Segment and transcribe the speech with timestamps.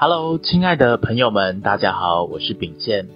[0.00, 3.08] Hello，亲爱的朋友们，大家好，我是秉宪，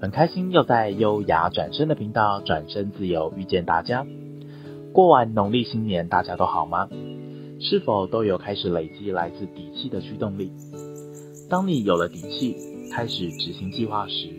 [0.00, 4.06] 很开心又在优雅转身的频道转身自由遇见大家。
[4.94, 6.88] 过完农历新年，大家都好吗？
[7.60, 10.50] 是否都有开始累积来自底气的驱动力？
[11.50, 12.56] 当你有了底气，
[12.90, 14.30] 开始执行计划时，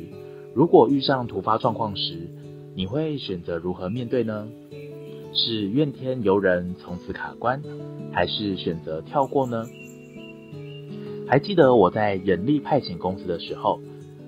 [0.56, 2.28] 如果遇上突发状况时，
[2.76, 4.48] 你会选择如何面对呢？
[5.36, 7.62] 是怨天尤人，从此卡关，
[8.12, 9.68] 还是选择跳过呢？
[11.34, 13.82] 还记得我在人力派遣公司的时候，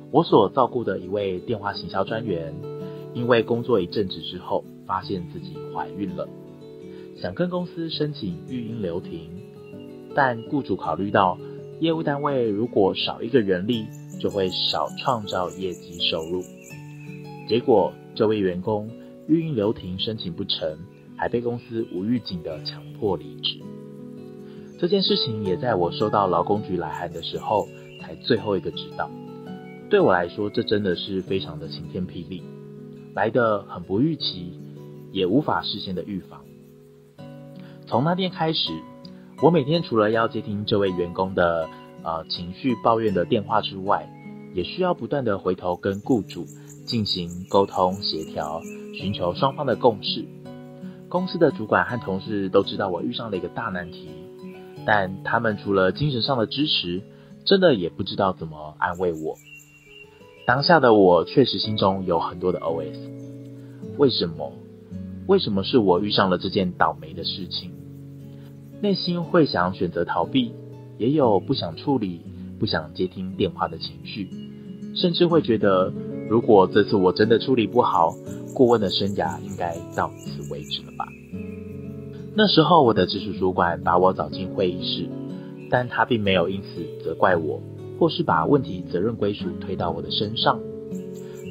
[0.09, 2.51] 我所照顾的一位电话行销专员，
[3.13, 6.27] 因为工作一阵子之后，发现自己怀孕了，
[7.21, 9.29] 想跟公司申请育婴留停，
[10.15, 11.37] 但雇主考虑到
[11.79, 13.85] 业务单位如果少一个人力，
[14.19, 16.41] 就会少创造业绩收入，
[17.47, 18.89] 结果这位员工
[19.27, 20.75] 育婴留停申请不成，
[21.15, 23.59] 还被公司无预警的强迫离职。
[24.77, 27.67] 这件事情也在我收到劳工局来函的时候，
[28.01, 29.09] 才最后一个知道。
[29.89, 32.43] 对我来说，这真的是非常的晴天霹雳，
[33.13, 34.59] 来得很不预期，
[35.11, 36.41] 也无法事先的预防。
[37.87, 38.73] 从那天开始，
[39.41, 41.69] 我每天除了要接听这位员工的
[42.03, 44.11] 呃情绪抱怨的电话之外，
[44.53, 46.45] 也需要不断的回头跟雇主
[46.85, 48.61] 进行沟通协调，
[48.93, 50.25] 寻求双方的共识。
[51.07, 54.09] 公司的主管和同事都知道我遇上了一个大难题。
[54.85, 57.01] 但他们除了精神上的支持，
[57.45, 59.35] 真的也不知道怎么安慰我。
[60.45, 62.95] 当下的我确实心中有很多的 OS：
[63.97, 64.51] 为什么？
[65.27, 67.71] 为什么是我遇上了这件倒霉的事情？
[68.81, 70.51] 内心会想选择逃避，
[70.99, 72.21] 也有不想处理、
[72.59, 74.29] 不想接听电话的情绪，
[74.95, 75.91] 甚至会觉得，
[76.29, 78.13] 如果这次我真的处理不好，
[78.53, 81.07] 顾问的生涯应该到此为止了吧。
[82.37, 85.07] 那时候，我的直属主管把我找进会议室，
[85.71, 87.61] 但他并没有因此责怪我，
[87.97, 90.59] 或是把问题责任归属推到我的身上。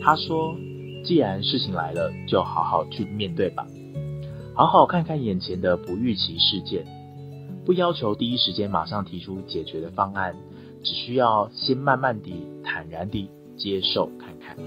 [0.02, 0.54] 他说
[1.02, 3.66] ：“既然事情来了，就好好去面对吧，
[4.54, 6.84] 好好看看眼前的不预期事件，
[7.64, 10.36] 不要求第一时间马上提出解决的方案，
[10.82, 14.58] 只需要先慢慢地、坦然地接受看看。”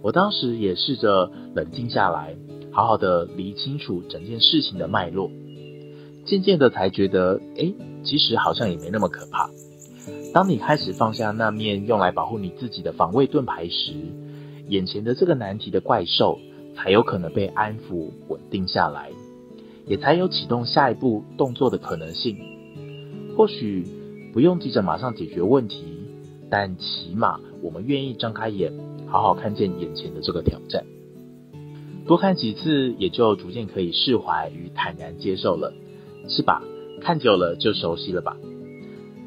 [0.00, 2.36] 我当时也试着冷静下来。
[2.72, 5.30] 好好的理清楚整件事情的脉络，
[6.24, 9.50] 渐渐的才觉得，诶，其实好像也没那么可怕。
[10.32, 13.92] 当你开始放下那面用来保护你自己的防卫盾牌时，
[14.68, 16.38] 眼前的这个难题的怪兽
[16.74, 19.10] 才有可能被安抚稳定下来，
[19.86, 22.38] 也才有启动下一步动作的可能性。
[23.36, 23.86] 或许
[24.32, 25.84] 不用急着马上解决问题，
[26.48, 28.72] 但起码我们愿意张开眼，
[29.06, 30.84] 好好看见眼前的这个挑战。
[32.06, 35.72] 多看几次，也就逐渐可以释怀与坦然接受了，
[36.28, 36.62] 是吧？
[37.00, 38.36] 看久了就熟悉了吧？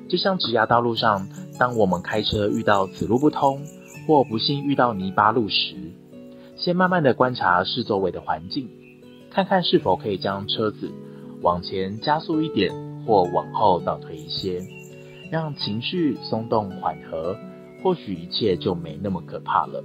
[0.08, 1.28] 就像职涯道路上，
[1.60, 3.62] 当我们开车遇到此路不通，
[4.06, 5.76] 或不幸遇到泥巴路时，
[6.56, 8.70] 先慢慢的观察四周围的环境，
[9.32, 10.92] 看看是否可以将车子
[11.42, 12.72] 往前加速一点，
[13.06, 14.62] 或往后倒退一些，
[15.32, 17.36] 让情绪松动缓和，
[17.82, 19.84] 或许一切就没那么可怕了。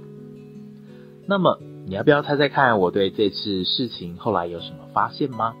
[1.25, 1.57] 那么，
[1.91, 5.53] 你要不要猜猜看，我对这次事情后来有什么发现吗？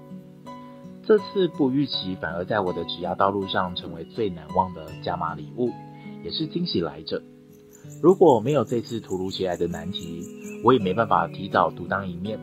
[1.05, 5.71] 这次不预期反而在我的职涯道路上成为最难忘的加码礼物，
[6.23, 7.21] 也是惊喜来着。
[8.01, 10.23] 如果没有这次突如其来的难题，
[10.63, 12.39] 我也没办法提早独当一面，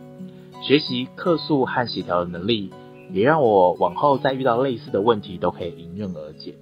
[0.60, 2.70] 学习客诉和协调的能力，
[3.10, 6.56] 也让我往后再遇到类似的问题都可以迎刃而解。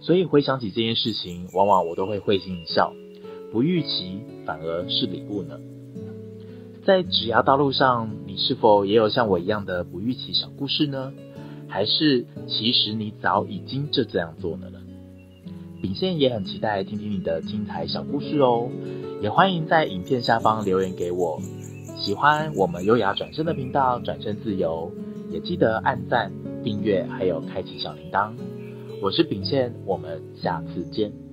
[0.00, 2.94] 所以回想起这件事情，往往我都会会心一笑，
[3.52, 5.60] 不预期反而是礼物呢。
[6.86, 11.14] 在职涯道路上，你是否也有像我一样的不预期小故事呢？
[11.66, 14.78] 还是其实你早已经就这样做了呢？
[15.80, 18.68] 秉宪也很期待听听你的精彩小故事哦，
[19.22, 21.40] 也欢迎在影片下方留言给我。
[21.96, 24.92] 喜欢我们优雅转身的频道，转身自由，
[25.30, 26.30] 也记得按赞、
[26.62, 28.32] 订阅，还有开启小铃铛。
[29.00, 31.23] 我是秉宪，我们下次见。